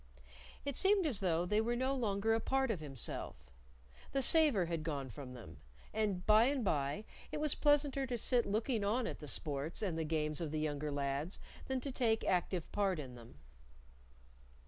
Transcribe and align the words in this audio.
It 0.65 0.75
seemed 0.75 1.05
as 1.05 1.19
though 1.19 1.45
they 1.45 1.61
were 1.61 1.75
no 1.75 1.93
longer 1.93 2.33
a 2.33 2.39
part 2.39 2.71
of 2.71 2.79
himself. 2.79 3.35
The 4.13 4.23
savor 4.23 4.65
had 4.65 4.81
gone 4.81 5.11
from 5.11 5.33
them, 5.35 5.59
and 5.93 6.25
by 6.25 6.45
and 6.45 6.63
by 6.65 7.05
it 7.31 7.37
was 7.39 7.53
pleasanter 7.53 8.07
to 8.07 8.17
sit 8.17 8.47
looking 8.47 8.83
on 8.83 9.05
at 9.05 9.19
the 9.19 9.27
sports 9.27 9.83
and 9.83 9.99
the 9.99 10.03
games 10.03 10.41
of 10.41 10.49
the 10.49 10.59
younger 10.59 10.91
lads 10.91 11.37
than 11.67 11.79
to 11.81 11.91
take 11.91 12.23
active 12.23 12.71
part 12.71 12.97
in 12.97 13.13
them. 13.13 13.35